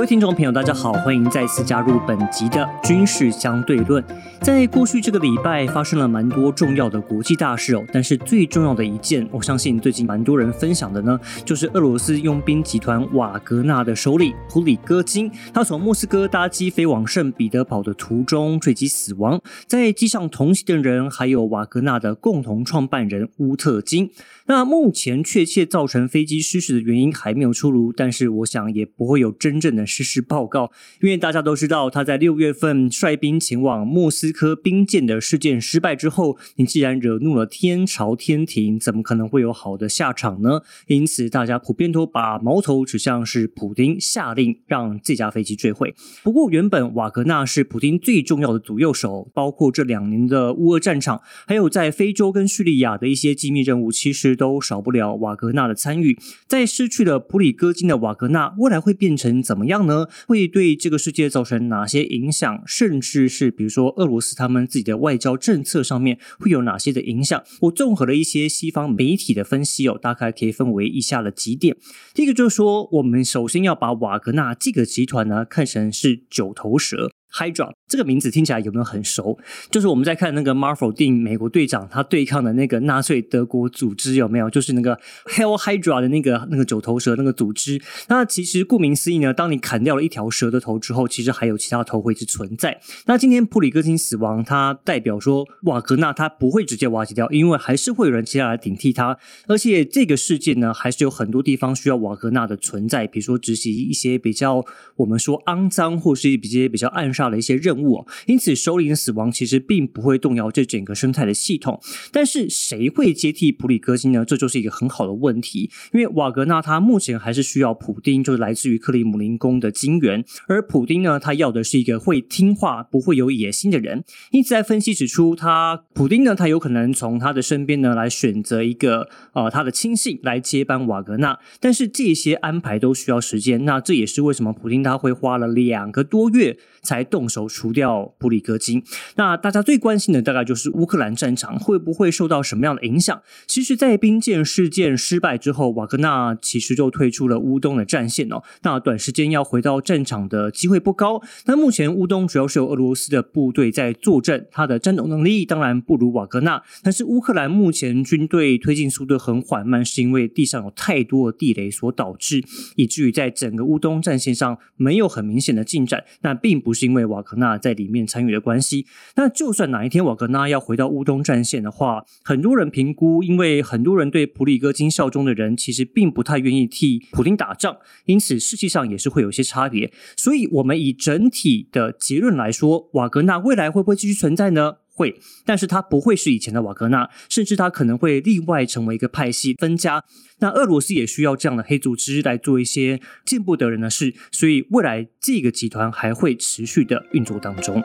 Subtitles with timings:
[0.00, 4.02] 各位听众朋友，大家好，欢迎再次加入本集的军事相对论。
[4.40, 19.38] 在过去这个礼拜，发生了蛮多重要的国际大事哦，但是最重要的一件，我相信最近蛮多人分享的呢，就是俄罗斯佣兵集团瓦格纳的首领普里戈金，他从莫斯科搭机飞往圣彼得堡的途中坠机死亡。
[19.66, 24.10] 在机上同行的人还有瓦格纳的共同创办人乌特金。
[24.50, 40.62] 那目前确切造成飞机失事的原因还没有出炉，但是我想也不会有真正的失事报告，因为大家都知道他在六月份率兵前往莫斯科兵谏的事件失败之后，你既然惹怒了天朝天庭，怎么可能会有好的下场呢？
[40.88, 45.94] 因此，大家普遍都把矛头指向是普丁下令让这架飞机坠毁。
[46.24, 54.36] 不过，原本瓦格纳是普丁最重要的左右手，包括这两年的乌俄战场，还有在非洲跟叙利亚的一些机密任务，其实。
[54.40, 60.06] 都少不了瓦格纳的参与，在失去了普里戈金的瓦格纳，未来会变成怎么样呢？
[60.26, 62.62] 会对这个世界造成哪些影响？
[62.64, 67.42] 甚至是比如说俄罗斯他们自己的外交政策上面会有哪些的影响？
[67.60, 71.76] 我综合了一些西方媒体的分析哦，大概可以分为以下的几点。
[72.14, 77.10] 第一个就是说，我们首先要把瓦格纳这个集团呢看成是九头蛇。
[77.32, 79.38] Hydra 这个名字听起来有没有很熟？
[79.70, 84.50] 就是我们在看那个 Marvel 电影，美国队长他对抗的那个纳粹德国组织有没有？
[84.50, 87.80] 就是那个 Hell Hydra 的那个那个九头蛇那个组织。
[88.08, 92.80] 那其实顾名思义呢，当你砍掉了一条蛇的头之后，其实还有其他头会是存在。
[93.06, 99.16] 那今天普里戈金死亡，它代表说瓦格纳他不会直接瓦解掉，因为还是会有人接下来顶替他。
[99.46, 104.64] 而且这个事件呢，还是有很多地方需要瓦格纳的存在，比如说执行一些比较
[104.96, 107.19] 我们说肮脏或是一些比较暗杀。
[107.20, 111.78] 下的一些任务，因此首领的死亡其实并不会动摇这整个生态的系统。
[112.10, 114.24] 但是谁会接替普里戈金呢？
[114.24, 115.70] 这就是一个很好的问题。
[115.92, 124.02] 因为瓦格纳他目前还是需要普丁，就是来自于克里姆林宫的金援，而普丁呢，他要的是一个会听话、不会有野心的人。
[124.30, 131.38] 因此，在分析指出，他普丁呢，他有可能从他的身边呢来选择一个呃他的亲信来接班瓦格纳。
[131.60, 133.64] 但是这些安排都需要时间。
[133.64, 136.56] 那这也是为什么普丁他会花了两个多月。
[136.82, 138.82] 才动手除掉布里戈金。
[139.16, 143.20] 那大家最关心的大概就是乌克兰战场会不会受到什么样的影响？
[143.48, 148.42] 其实，在兵谏事件失败之后，瓦格纳其实就退出了乌东的战线哦。
[148.62, 151.20] 那短时间要回到战场的机会不高。
[151.46, 156.62] 那目前乌东主要是由俄罗斯的部队在坐镇，他的战斗能力当然不如瓦格纳。
[156.84, 162.44] 但是乌克兰目前军队推进速度很缓慢，是因为地上有太多的地雷所导致，
[162.76, 166.04] 以至于在整个乌东战线上没有很明显的进展。
[166.20, 166.60] 那并。
[166.60, 179.92] 不是因为瓦格纳在里面参与的关系，那就算哪一天瓦格纳要回到乌东战线的话，很多人评估，因为很多人对普里戈金效忠的人，其实并不太愿意替普丁打仗，因此实际上也是会有些差别。
[180.16, 184.76] 所以，我们以整体的结论来说，瓦格纳未来会不会继续存在呢？
[185.00, 190.04] 会，但是他不会是以前的瓦格纳，甚至他可能会另外成为一个派系分家。
[190.40, 197.82] 那俄罗斯也需要这样的黑组织来做一些见不得人的事，所以未来这个集团还会持续的运作当中。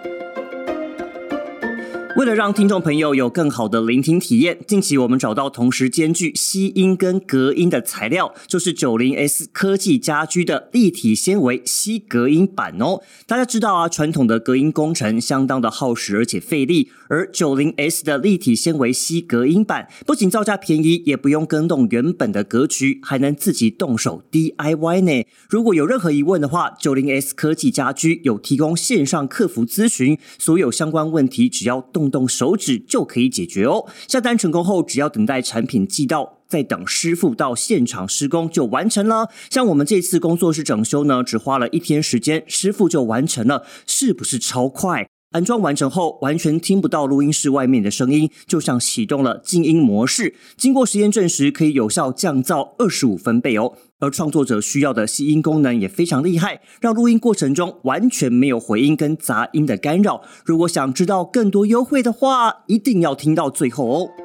[2.25, 13.01] 为了让听众朋友有更好的聆听体验，近期我们找到同时兼具吸音跟隔音的材料，就是九零 S 科技家居的立体纤维吸隔音板哦。
[13.27, 25.27] 大家知道啊，传统的隔音工程相当的耗时而且费力，而九零 S 的立体纤维吸隔音板不仅造价便宜，也不用更动原本的格局，还能自己动手 DIY 呢。
[25.47, 32.11] 如果有任何疑问的话，九零 S 科技家居有提供线上客服咨询，所有相关问题只要动。
[32.15, 33.85] 用手指就可以解决哦。
[34.07, 39.29] 下单成功后，只要等待产品寄到，再等师傅到现场施工就完成了。
[39.49, 45.09] 像我们这次工作室整修呢，只花了一天时间，师傅就完成了，是不是超快？
[45.35, 50.33] 安装完成后，完全听不到录音室外面的声音，就像启动了静音模式。
[50.55, 53.73] 经过实验证实，可以有效降噪二十五分贝哦。
[53.99, 60.21] 而创作者需要的吸音功能也非常厉害，让录音过程中完全没有回音跟杂音的干扰。
[60.45, 64.24] 如果想知道更多优惠的话，一定要听到最后哦。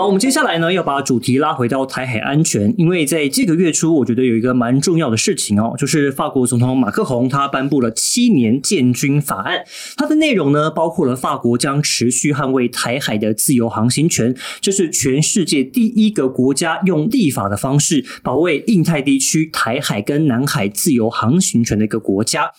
[0.00, 9.62] 好，我们接下来呢要把主题拉回到台海安全，因为在这个月初，我觉得有一个蛮重要的事情哦，就是法国总统马克宏他颁布了七年建军法案，
[9.98, 22.50] 它的内容呢包括了法国将持续捍卫台海的自由航行权，这是全世界第一个国家用立法的方式保卫印太地区台海跟南海自由航行权的一个国家。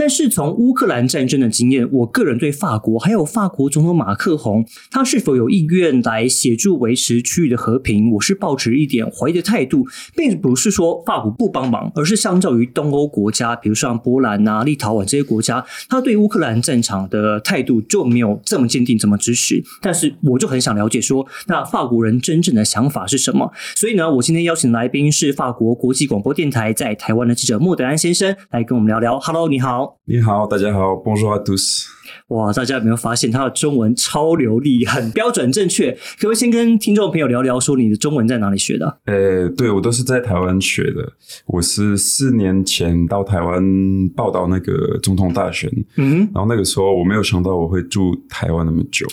[0.00, 9.86] 但是从乌克兰战争的经验，我个人对法国还有法国总统马克宏，他是否有意愿来协助维持区域的和平，我是抱持一点怀疑的态度，
[10.16, 19.62] 并不是说法国不帮忙，而是相较于东欧国家，比如像波兰啊、立陶宛这些国家，他对乌克兰战场的态度就没有这么坚定，这么支持。
[19.82, 23.52] 但是我就很想了解说，那法国人真正的想法是什么？
[23.76, 29.20] 所以呢，我今天邀请来宾是法国国际广播电台在台湾的记者莫德安先生，来跟我们聊聊。
[29.20, 31.86] Hello，你好，你好，大家好，Bonjour à tous。
[32.28, 35.92] 哇，大家有没有发现他的中文超流利，很标准正确？
[35.92, 38.98] 可不可以先跟听众朋友聊聊，说你的中文在哪里学的？
[39.06, 41.12] 呃，对我都是在台湾学的。
[41.46, 43.62] 我是四年前到台湾
[44.10, 49.06] 报道那个总统大选，嗯，然后那个时候我没有想到我会住台湾那么久。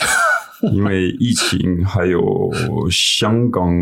[0.74, 2.22] 因为疫情，还有
[2.90, 3.74] 香港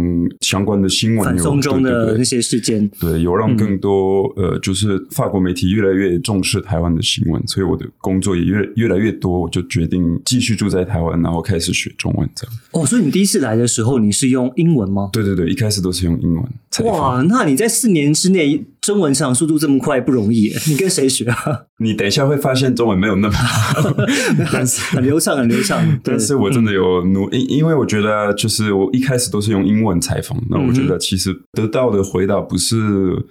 [0.42, 12.56] 相关的新闻，有中的那些事件，对，有让更多呃，就是法国媒体越来越重视台湾的新闻，所以我的工作也越越来越多，我就决定继续住在台湾，然后开始学中文这样。
[12.72, 15.10] 哦，所以你第一次来的时候，你是用英文吗？
[15.14, 16.44] 对对对，一开始都是用英文。
[16.86, 21.66] 哇，那你在四年之内中文上速度这么快不容易，你跟谁学啊？
[21.78, 23.94] 你等一下会发现中文没有那么好，
[24.54, 25.86] 但是很流畅，很流畅。
[26.02, 32.78] 但是我真的有努，因因为我觉得就是我一开始都是用英文采访，那我觉得其实得到的回答不是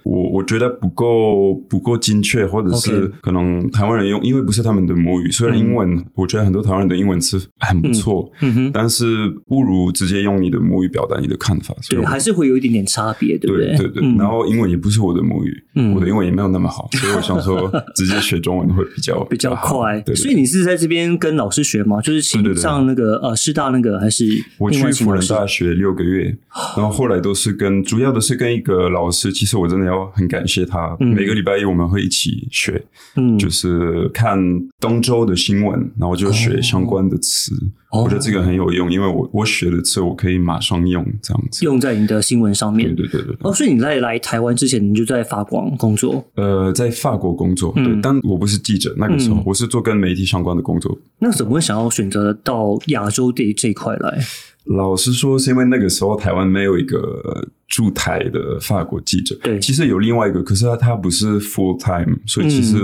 [0.03, 5.31] 我我觉得不够不够精确，或者是可能台湾人用，因为不是他们的母语。
[5.31, 13.75] 虽然英文，我觉得很多台湾人的英文是很不错，嗯哼，但是不如直接用你的母语表达你的看法，对，还是会有一点点差别，对不对？
[13.75, 14.03] 对对。
[14.19, 15.63] 然后英文也不是我的母语，
[15.95, 18.34] 我的英文也没有那么好，所以我想说直接学。
[18.39, 22.01] 中文会比较比较快，所以你是在这边跟老师学吗？
[22.01, 22.21] 就是
[22.55, 24.25] 上那个呃师大那个还是？
[24.57, 26.35] 我去辅仁大学六个月，
[26.75, 29.31] 然后后来都是跟主要的是跟一个老师。
[29.31, 32.83] 其实我真的要很感谢他，每个礼拜一我们会一起学，
[33.15, 34.37] 嗯，就是看
[34.79, 37.53] 东周的新闻，然后就学相关的词。
[37.91, 42.93] 我觉得这个很有用，因为我我学的词我可以马上用，这样子用在你的新闻上面。
[42.93, 43.37] 对对对对。
[43.39, 46.21] 哦，所以你在来台湾之前，你就在法国工作？
[46.35, 50.97] 呃，在法国工作，对，但我不是记者，那个时候我是做跟媒体相关的工作。
[51.19, 54.19] 那怎么会想要选择到亚洲地这一块来？
[54.65, 59.37] 老实说，是因为那个时候台湾没有一个驻台的法国记者。
[59.41, 62.75] 对，其实有另外一个，可是他他不是 full time，所以其实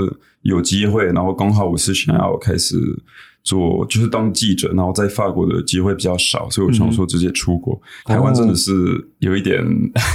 [0.43, 1.05] 有机会。
[1.07, 2.77] 然后刚好我是想要开始。
[3.43, 7.79] 做就是当记者，然后在法国的机会比较少，所以我想说直接出国。
[8.05, 8.71] 台湾真的是
[9.19, 9.63] 有一点，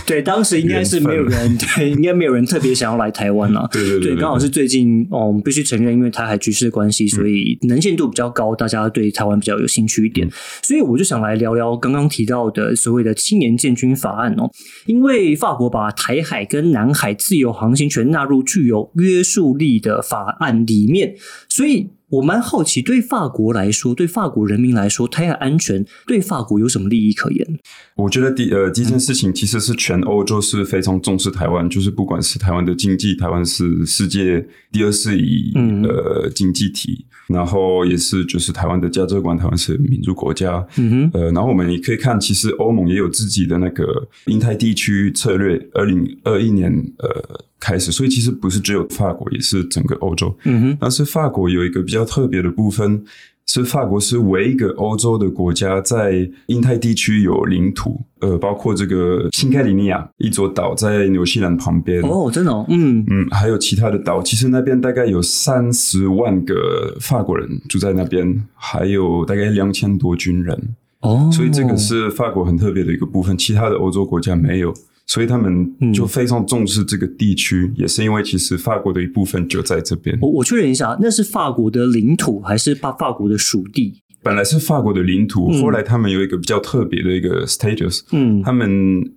[0.07, 3.69] 对，当时应该是没有人， 对，应该没有人特别想要来台湾啊。
[3.73, 10.29] 对对对，刚好是最近哦，我们必须承认，因为台海局势的关系，所以能见度比较高，大家对台湾比较有兴趣一点。
[10.63, 14.49] 所以我就想来聊聊刚刚提到的所谓的青年建军法案哦，
[14.87, 21.15] 因为法国把台海跟南海自由航行权纳入具有约束力的法案里面，
[21.49, 21.91] 所以。
[22.09, 27.59] 我蛮好奇，对法国来说，对法国人民来说，台海安全对法国有什么利益可言？
[27.97, 47.47] 我觉得第呃第一件事情，其实是全欧洲是非常重视台湾，就是不管是台湾的经济，台湾是世界第二是以呃经济体，然后也是就是台湾的价值观，台湾是民主国家，嗯哼，呃，然后我们也可以看，其实欧盟也有自己的那个印太地区策略，二零二一年呃。
[47.59, 50.37] 开始，所以其实不是只有法国，也是整个欧洲。
[50.45, 53.03] 嗯哼，但是法国有一个比较特别的部分，
[53.47, 62.03] 是法国是唯一一个欧洲的国家在印太地区有领土，呃，包括这个新盖里尼亚一座岛在纽西兰旁边。
[62.03, 70.75] 哦，真的，嗯嗯，还有其他的岛，其实那边大概有三十万个法国人住在那边，还有大概两千多军人。
[71.01, 74.75] 哦，所以这个是法国很特别的一个部分，其他的欧洲国家没有。
[75.07, 80.19] 所以他们就非常重视这个地区，也是因为其实法国的一部分就在这边。
[80.21, 84.03] 我我确认一下，那是法国的领土还是法法国的属地？
[84.23, 88.69] 本来是法国的领土，后来他们有一个比较特别的一个 status，嗯，他们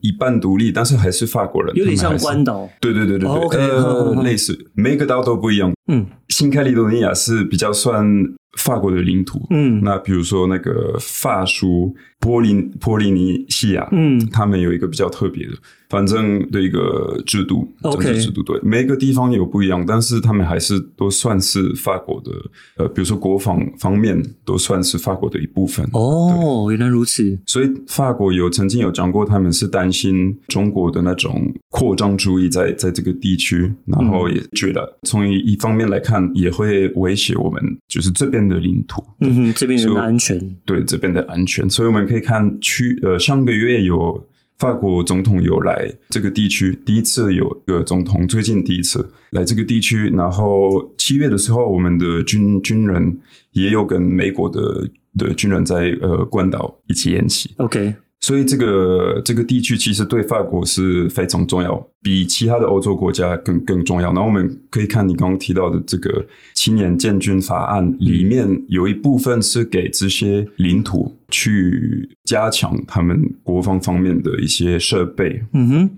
[0.01, 2.69] 一半独立，但是还是法国人，有点像关岛。
[2.79, 5.74] 对对对对对，呃，类似，每个岛都不一样。
[5.88, 8.05] 嗯，新开利多尼亚是比较算
[8.58, 9.46] 法国的领土。
[9.50, 15.53] 嗯，那比如说那个法属波林波利尼西亚，嗯，他们有一个比较特别的。
[15.89, 22.32] 反正的一个制度，政治制度对每个地方有不一样，但是他们还是都算是法国的，
[22.77, 25.84] 呃，比如说国防方面都算是法国的一部分。
[25.94, 27.39] 哦，原来如此。
[27.48, 41.70] 所以法国有曾经有讲过，他们是担心中国的那种扩张主义在在这个地区，然后也觉得从一一方面来看，也会威胁我们，就是这边的领土，嗯哼，这边的安全，对这边的安全。
[41.70, 44.26] 所以我们可以看去，呃，上个月有。
[44.60, 50.10] 法国总统有来这个地区，第一次有一个总统，最近第一次来这个地区。
[50.10, 53.18] 然后七月的时候，我们的军军人
[53.54, 54.86] 也有跟美国的
[55.18, 57.52] 的军人在呃关岛一起演习。
[57.56, 57.96] OK。
[58.22, 64.12] 所以这个这个地区其实对法国是非常重要，比其他的欧洲国家更更重要。
[64.12, 75.42] 然后我们可以看你刚刚提到的这个青年建军法案里面有一部分是给这些领土去加强他们国防方面的一些设备。
[75.54, 75.90] 嗯哼。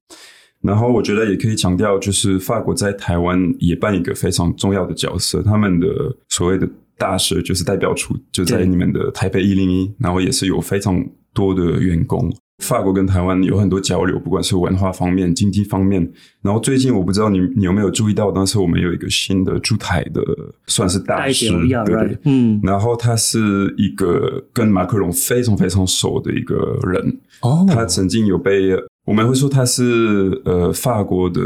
[0.62, 5.88] 然后我觉得也可以强调，就是法国在台湾也扮演一个非常重要的角色，他们的
[6.30, 11.04] 所谓的大使就是代表处就在你们的台北一零一，然后也是有非常。
[11.34, 12.32] 多的员工，
[12.64, 16.12] 法国跟台湾有很多交流，不管是文化方面、经济方面。
[16.42, 20.22] 然后最近我不知道你你有没有注意到，当时我们有一个新的驻台的，
[20.68, 22.60] 算是大使，对对，嗯。
[22.64, 28.72] 然后他是一个跟马克龙非常非常熟的一个人，哦，他曾经有被
[29.06, 31.42] 我们会说他是呃法国的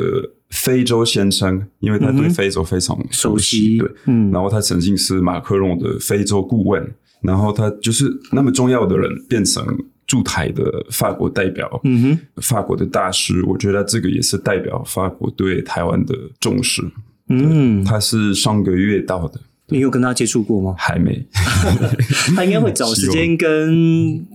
[0.49, 4.31] 非洲先生，因为他对非洲非常熟悉，对，嗯。
[4.31, 6.93] 然后他曾经是马克龙的非洲顾问。
[7.25, 9.65] 然后他就是那么重要的人，变成
[10.07, 16.81] 驻台的法国代表，嗯哼，法国的大使，我觉得这个也是代表法国对台湾的重视。
[17.29, 19.39] 嗯，他是上个月到的。
[19.69, 20.75] 你有跟他接触过吗？
[20.77, 21.25] 还没，
[22.35, 23.73] 他应该会找时间跟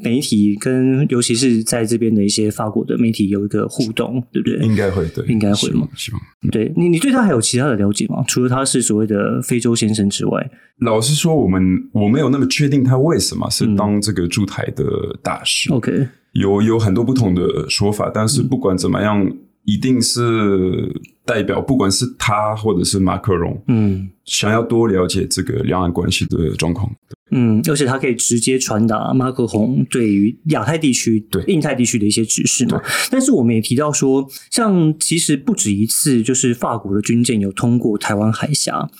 [0.02, 4.58] 媒体，跟尤其是在这边的一些法国的媒体有一个互动，对不对？
[4.66, 5.86] 应该会，对，应该会嘛？
[5.94, 6.20] 希望。
[6.50, 8.24] 对你，你对他还有其他的了解吗？
[8.26, 14.84] 除了他是所谓的非洲先生之外，老实说，我们我没有那么确定他为什么是当这个驻台的
[15.22, 15.72] 大使。
[15.72, 19.30] OK，有有很多不同的说法，但是不管怎么样。
[19.70, 20.22] 一定是
[21.24, 26.90] 代表，不管是他或者是马克龙，嗯，想要多了解这个两岸关系的状况，
[27.30, 32.82] 嗯，而且他可以直接传达马克龙对于亚太地区、对印太地区的一些指示嘛。
[33.10, 38.90] 但是我们也提到说，像其实不止一次，就是法国的军舰有通过台湾海峡。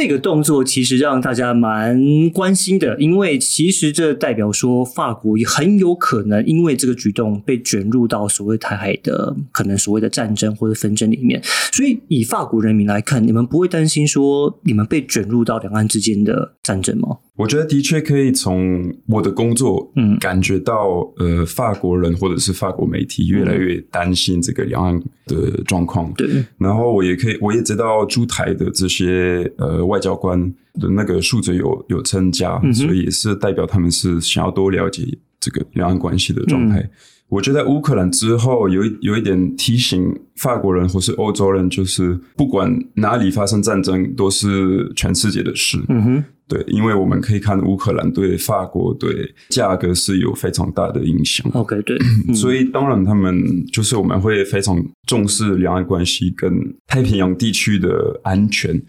[0.00, 11.42] 这个动作其实让大家蛮关心的，因为其实这代表说法国也很有可能因为这个举动被卷入到所谓台海的可能所谓的战争或者纷争里面。
[11.72, 17.16] 所以以法国人民来看，你们不会担心说你们被卷入到两岸之间的战争吗？
[17.38, 26.12] 我觉得的确可以从我的工作，嗯，感觉到，呃，法国人或者是法国媒体越来越担心这个两岸的状况。
[26.14, 35.06] 对，然后我也可以，我也知道驻台的这些呃外交官的那个数字有有增加，所以也是代表他们是想要多了解
[35.38, 36.90] 这个两岸关系的状态。
[37.28, 45.78] 我觉得乌克兰之后有一有一点提醒法国人或是欧洲人，就是不管哪里发生战争，都是全世界的事。
[45.88, 46.24] 嗯哼。
[46.48, 51.48] 对，因为我们可以看乌克兰对法国对价格是有非常大的影响。
[51.52, 51.98] OK，对，
[52.34, 58.80] 所以当然他们就是我们会非常重视两岸关系跟太平洋地区的安全。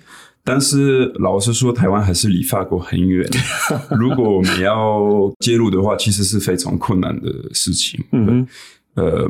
[0.43, 3.29] 但是老实说，台湾还是离法国很远。
[3.99, 8.03] 如果我们要介入的话，其实是非常困难的事情。
[8.13, 8.47] 嗯。
[8.99, 9.25] 呃，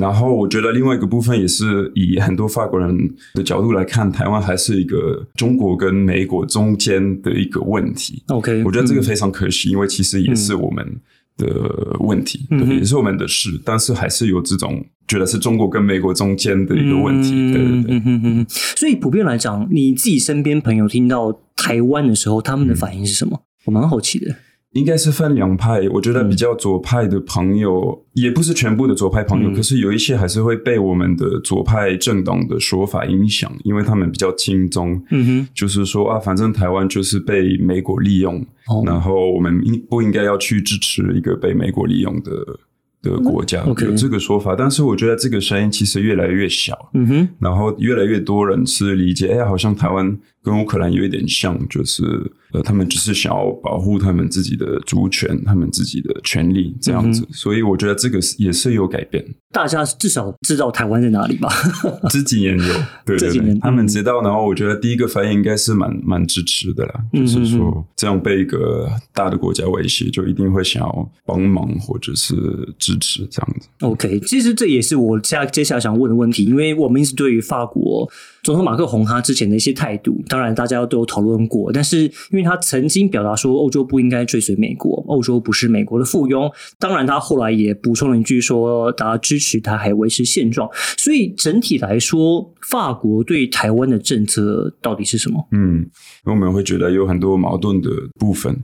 [0.00, 8.22] 然后我觉得另外一个部分也是以很多法国人的角度来看，台湾还是一个中国跟美国中间的一个问题。
[8.28, 10.84] OK，我觉得这个非常可惜，因为其实也是我们
[11.36, 11.46] 的
[12.00, 18.02] 问题，对，也是我们的事，但是还是有这种觉得是中国跟美国中间的一个问题，对对对。
[18.04, 23.42] 嗯嗯所以普遍来讲，你自己身边朋友听到台湾的时候，他们的反应是什么？
[23.66, 24.34] 我蛮好奇的。
[24.74, 38.44] 应该是分两派，我觉得比较左派的朋友，也不是全部的左派朋友，可是有一些还是会被我们的左派政党的说法影响，因为他们比较轻中，嗯哼，就是说啊，反正台湾就是被美国利用，
[38.84, 42.30] 然后我们应不应该要去支持一个被美国利用的？
[43.04, 52.02] 的国家有这个说法，但是我觉得这个声音其实越来越小，嗯哼，然后越来越多人是理解，哎，好像台湾跟乌克兰有一点像，就是
[52.54, 59.22] 呃，他们只是想要保护他们自己的主权，他们自己的权利这样子，所以我觉得这个也是有改变。
[59.52, 61.48] 大家至少知道台湾在哪里吧？
[62.08, 72.34] 这几年有， 对对对，他们知道，然后我觉得第一个反应应该是蛮蛮支持的啦，就是说这样被一个大的国家威胁，就一定会想要帮忙或者是
[72.78, 72.94] 支。
[72.94, 78.08] 支持这样子，OK，其实这也是我下接下来想问的问题，因为我们一直对于法国
[78.44, 95.48] 总统马克宏他之前的一些态度，当然大家都有讨论过，但是因为他曾经表达说欧洲不应该追随美国，欧洲不是美国的附庸，当然他后来也补充了一句说，大家支持他还维持现状，所以整体来说，法国对台湾的政策到底是什么？
[95.52, 95.88] 嗯，
[96.24, 98.62] 我们会觉得有很多矛盾的部分。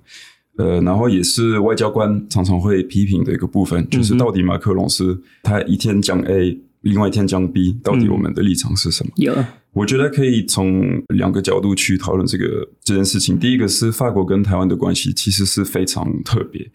[0.57, 9.13] 呃，然后也是外交官常常会批评的一个部分，就是到底马克龙是他一天讲 A，另外一天讲 B，到底我们的立场是什么？
[9.17, 9.35] 有。
[9.73, 10.83] 我觉得可以从
[11.15, 13.39] 两个角度去讨论这个这件事情。
[13.39, 16.69] 第一个是法国跟台湾的关系其实是非常特别。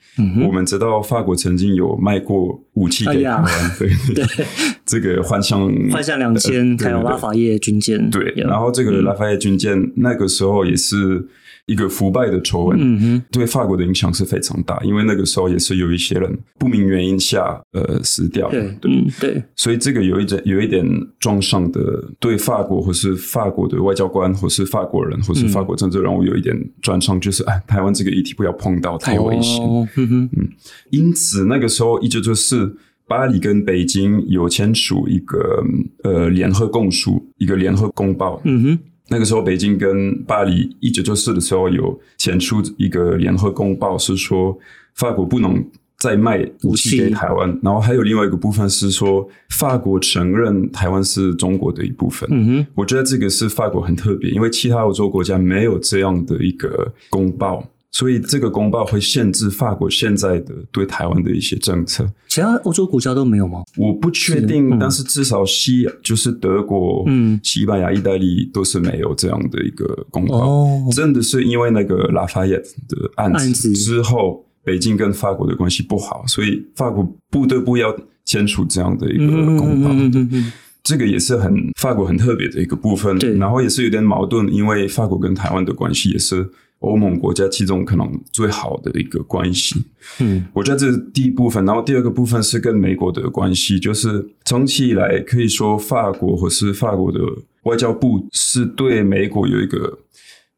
[0.47, 4.45] 我们知道法国曾经有卖过武器给台湾，对 对，
[4.85, 11.27] 这个幻象幻象两千还有拉法叶军舰，对，然后这个拉法叶军舰那个时候也是。
[11.67, 20.86] 一个腐败的丑闻，对法国的影响是非常大，因为那个时候也是有一些人不明原因下呃死掉，对，嗯，对，所以这个有一点有一点
[21.19, 21.81] 撞上的，
[22.19, 29.63] 对法国或是法国的外交官或是法国人或是法国政治人物有一点转上，就是哎，台湾这个议题不要碰到，太危险，
[29.95, 30.50] 嗯嗯，
[30.91, 35.63] 因此那个时候一九九四巴黎跟北京有签署一个
[36.03, 38.79] 呃联合共书，一个联合公报，嗯哼。
[39.07, 44.57] 那个时候，北京跟巴黎一九九四的时候有签出一个联合公报，是说
[44.95, 45.63] 法国不能
[45.97, 47.59] 再卖武器给台湾。
[47.62, 52.27] 然后还有另外一个部分是说，法国承认台湾是中国的一部分。
[52.31, 57.63] 嗯哼，我觉得这个是法国很特别，因为其他欧洲国家没有这样的一个公报。
[57.95, 63.63] 所以这个公报会限制法国现在的对台湾的一些政策，其他欧洲国家都没有吗？
[63.77, 70.67] 我不确定，但是至少西就是德国、嗯，西班牙、意大利都是没有这样的一个公报。
[70.91, 79.25] 真的是因为那个拉法叶的案子之后，北京跟法国的关系不好，所以法国不得不要签署这样的一个
[79.57, 79.89] 公报。
[79.93, 80.51] 嗯
[80.83, 86.47] 这个也是很法国很特别的一个部分，然后也是有点矛盾，因为法国跟台湾的关系也是。
[86.79, 89.84] 欧盟国家其中可能最好的一个关系，
[90.20, 91.65] 嗯，我觉得这是第一部分。
[91.65, 97.20] 然后第二个部分是跟美国的关系，就是长期以来可以说法国或是法国的
[97.63, 99.98] 外交部是对美国有一个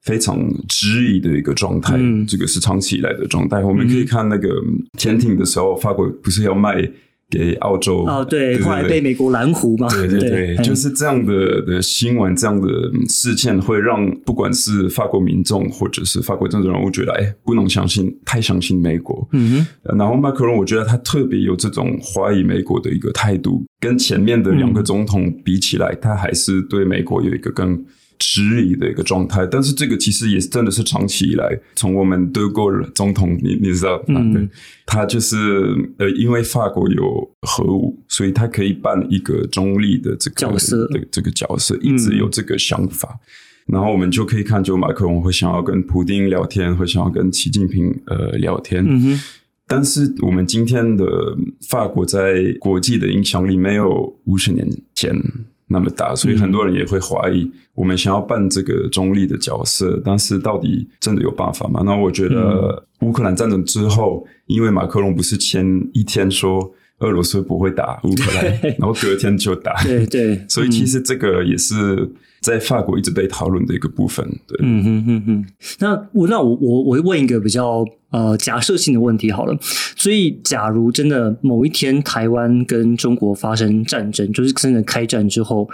[0.01, 1.97] 非常质疑的一个状态，
[2.27, 3.63] 这个是长期以来的状态。
[3.63, 4.49] 我们可以看那个
[4.97, 6.89] 潜艇的时候，法国不是要卖。
[7.29, 12.67] 给澳洲哦，对，后来被美国蓝湖嘛，对对对，就是这样的的新闻，这样的
[13.09, 19.27] 事件会让不管是法国民众或者是法国政治人物觉得，哎，不能相信，太相信美国。
[19.33, 27.83] 嗯哼，然后马克龙，我觉得他特别有这种怀疑美国的一个态度，跟前面的两个总统比起来，他还是对美国有一个更。
[28.17, 34.49] 质疑的一个状态，但是这个其实也真的是长期以来，从我们德国总统，你你知道，嗯，
[34.85, 35.37] 他就是
[35.97, 43.19] 呃，因为法国有核武，所以他可以扮一个中立的这个角色，这这个角色一直有这个想法。
[43.65, 48.83] 然后我们就可以看，就马克龙会想要跟普丁聊天，会想要跟习近平呃聊天。
[48.87, 49.19] 嗯哼。
[49.69, 51.05] 但是我们今天的
[51.67, 55.13] 法国在国际的影响力没有五十年前。
[55.67, 61.81] 那么大，所以很多人也会怀疑，我们想要扮这个中立的角色，但是到底真的有办法吗？
[61.85, 68.45] 那我觉得乌克兰战争之后，因为马克龙不是前一天说俄罗斯不会打乌克兰，
[68.77, 72.09] 然后隔天就打，对对， 所以其实这个也是。
[72.39, 75.45] 在法国一直被讨论的一个部分，对，嗯哼哼哼。
[75.79, 79.57] 那我那我我我会问一个比较呃假设性的问题好了。
[79.95, 85.69] 所以，假如真的某一天台湾跟中国发生战争，就是真的开战之后，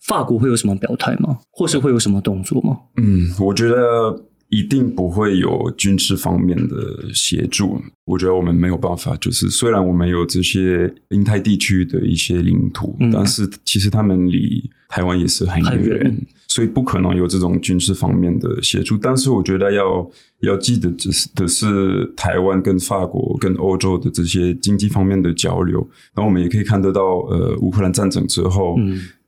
[0.00, 1.38] 法国会有什么表态吗？
[1.50, 2.78] 或是会有什么动作吗？
[2.96, 4.24] 嗯，我觉得。
[4.50, 9.16] 一定不会有军事方面的协助，我觉得我们没有办法。
[9.16, 16.16] 就是虽然我们有这些印太地区的一些领土，但是其实他们离台湾也是很远，
[16.48, 18.98] 所以不可能有这种军事方面的协助。
[18.98, 20.10] 但是我觉得要
[20.40, 25.78] 要记得，只是的是台湾跟法国跟欧洲的这些经济方面的交流。
[26.12, 28.76] 然后我们也可以看得到，呃，乌克兰战争之后。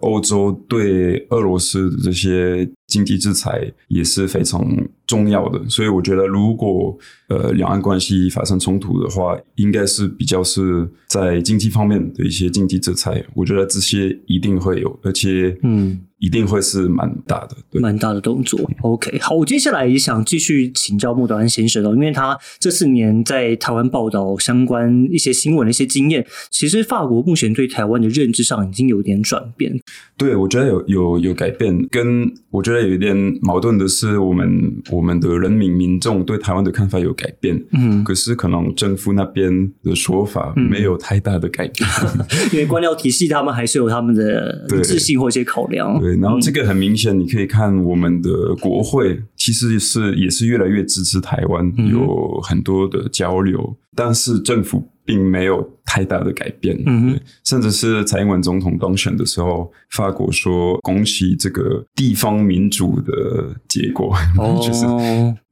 [0.02, 4.64] 欧洲对俄罗斯的这些经济制裁也是非常
[5.06, 6.96] 重要的，所以我觉得，如果
[7.28, 13.24] 呃两岸关系发生冲突的话，应该是比较是在经济方面的一些经济制裁。
[13.34, 16.00] 我觉得这些一定会有，而且嗯。
[16.22, 18.61] 一定会是蛮大的，蛮大的动作。
[18.82, 29.72] OK，好，我接下来也想继续请教莫德安先生哦，因为他这四年在台湾报道相关一些新闻的一些经验，其实法国目前对台湾的认知上已经有点转变。
[30.16, 34.48] 对，我觉得有有有改变，跟我觉得有一点矛盾的是，我们
[34.92, 41.90] 我们的人民民众对台湾的看法有改变，嗯，可是可能政府那边的说法没有太大的改变，
[42.54, 46.00] 因为官僚体系他们还是有他们的一致性或一些考量。
[46.16, 56.81] 然后这个很明显，你可以看我们的国会，其实是也是越来越支持台湾，有很多的交流，但是政府并没有太大的改变。
[56.87, 64.14] 嗯，甚至是蔡英文总统当选的时候，法国说恭喜这个地方民主的结果，
[64.62, 64.87] 就是。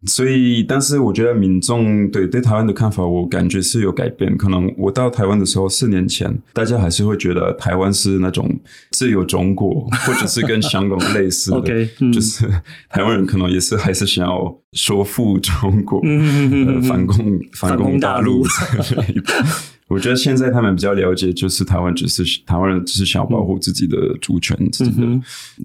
[0.07, 4.35] 所以，但是我觉得民众对对台湾的看法，我感觉是有改变。
[4.35, 8.49] 可能我到台湾的时候，四年前，大家还是会觉得台湾是那种
[8.93, 12.49] 自由中国，或者是跟香港类似的， 就是
[12.89, 18.30] 台湾人可能也是还是想要说服中国，嗯反攻反攻大陆
[19.89, 25.07] 我觉得现在他们比较了解，就是台湾只是台湾人只是想要保护自己的主权、自己的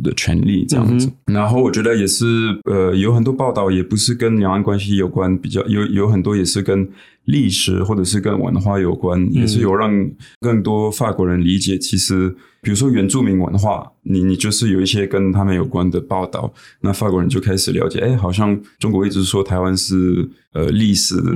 [0.04, 1.12] 的权利这样子。
[1.26, 2.26] 然后我觉得也是，
[2.64, 6.90] 呃，有很多报道也不是跟两岸关系有关，比较有有很多也是跟。
[7.26, 9.92] 历史或者是跟文化有关，也是有让
[10.40, 11.78] 更多法国人理解。
[11.78, 12.30] 其实，
[12.62, 18.00] 比如说原住民文化，你你就是有一些跟他们有关的报道，那法国人就开始了解。
[18.00, 21.32] 哎，好像中国一直说台湾是呃历史的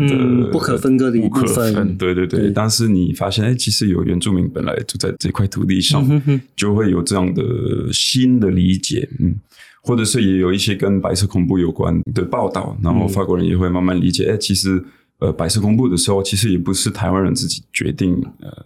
[0.52, 1.98] 不可分割的一部分。
[1.98, 6.08] 对对对，但是你发现，哎，其实有原住民本来就在这块土地上，
[6.56, 7.44] 就会有这样的
[7.92, 9.10] 新的理解。
[9.20, 9.36] 嗯，
[9.82, 14.32] 或者是也有一些跟白色恐怖有关的报道，然后法国人也会慢慢理解。
[14.32, 14.84] 哎，其实。
[15.20, 18.14] 呃，白色公布的时候，其实也不是台湾人自己决定。
[18.42, 18.66] 呃，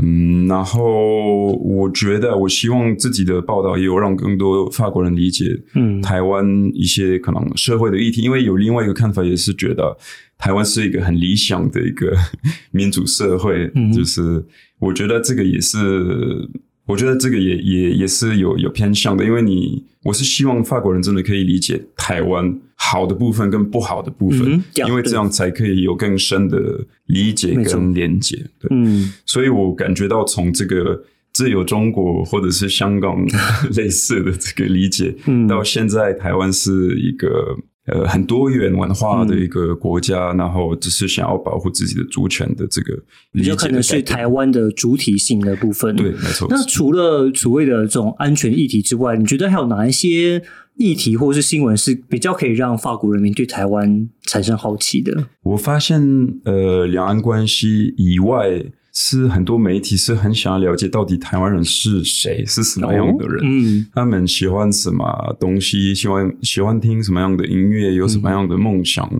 [0.00, 8.20] 嗯，然后我觉得，我希望自己的报道也有让更多法国人理解，嗯，台湾一些可能社会的议题。
[8.22, 9.96] 因为有另外一个看法，也是觉得
[10.36, 12.12] 台湾是一个很理想的一个
[12.72, 13.70] 民主社会。
[13.74, 14.44] 嗯，就是
[14.78, 16.48] 我觉得这个也是。
[16.84, 26.58] 我觉得这个也也也是有有偏向的，因为你我是希望法国人真的可以理解台湾好的部分跟不好的部分，因为这样才可以有更深的
[27.06, 28.36] 理解跟连接。
[28.58, 33.24] 对，嗯，所以我感觉到从这个自由中国或者是香港
[33.76, 35.14] 类似的这个理解，
[35.48, 37.56] 到现在台湾是一个。
[37.86, 42.96] 呃，很多元文化的一个国家，然后只是想要保护自己的主权的这个，
[43.32, 45.96] 有可能是台湾的主体性的部分。
[45.96, 46.46] 对，没错。
[46.48, 50.40] 那除了所谓的这种安全议题之外，你觉得还有哪一些
[50.76, 55.28] 议题或者是新闻是比较可以让法国人民对台湾产生好奇的？
[55.42, 56.00] 我发现，
[56.44, 58.64] 呃，两岸关系以外。
[58.94, 69.10] 是很多媒体是很想要了解到底台湾人是谁，是什么样的人，嗯，他们喜欢什么东西，喜欢喜欢听什么样的音乐，有什么样的梦想。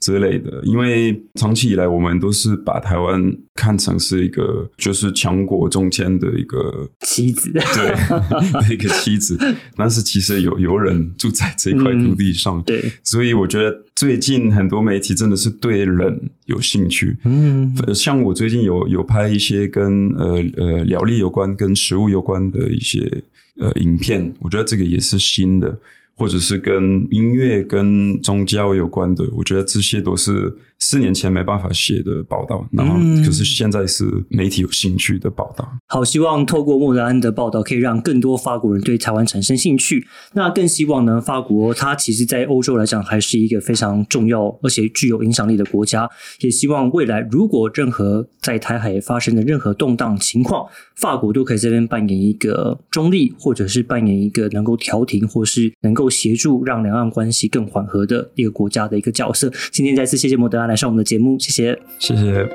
[0.00, 3.22] 之类的，因为长期以来我们都是把台湾
[3.54, 9.38] 看成是一个就是强国中间的一个妻子，对， 一个妻子。
[9.76, 12.90] 但是其实有有人住在这块土地上，对。
[13.04, 23.22] 所以我觉得最近很多媒体真的是对人有兴趣，嗯，像我最近有有拍一些跟呃呃料理有关、跟食物有关的一些
[23.58, 25.78] 呃影片，我觉得这个也是新的。
[26.20, 30.54] 或者是跟音乐、跟宗教有关的，我觉得这些都是。
[30.80, 35.70] 四年前没办法写的报道，然后可是现在是媒体有兴趣的报道。
[35.86, 40.06] 好，希望透过莫德安的报道，可以让更多法国人对台湾产生兴趣。
[40.32, 46.08] 那更希望呢，法国它其实，在欧洲来讲，还是一个非常重要而且具有影响力的国家。
[46.40, 50.66] 也希望未来，如果任何在台海发生的任何动荡情况，
[50.96, 59.52] 法国都可以这边扮演一个中立，或者是扮演一个能够调停，或是能够协助让两岸关系更缓和的一个国家的一个角色。
[59.70, 60.69] 今天再次谢谢莫德安。
[60.70, 62.48] 来上我们的节目，谢谢，谢谢。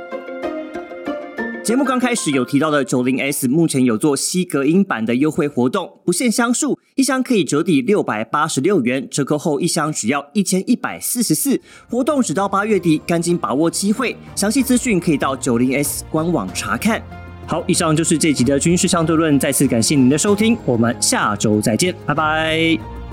[1.63, 11.59] 节目刚开始有提到的九零 S，目前有做吸隔音版的优惠活动，不限箱数，一箱可以折抵六百八十六元，折扣后一箱只要一千一百四十四。
[11.89, 14.15] 活动只到八月底，赶紧把握机会。
[14.35, 17.01] 详细资讯可以到九零 S 官网查看。
[17.47, 23.04] 好，以上就是这集的军事相对论，再次感谢您的收听，我们下周再见，拜拜。